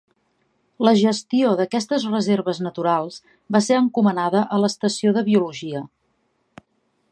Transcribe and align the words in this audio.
La 0.87 0.93
gestió 1.01 1.51
d'aquestes 1.59 2.07
reserves 2.13 2.61
naturals 2.69 3.21
va 3.57 3.63
ser 3.67 3.77
encomanada 3.83 4.41
a 4.57 4.61
l'estació 4.65 5.15
de 5.19 5.27
biologia. 5.31 5.83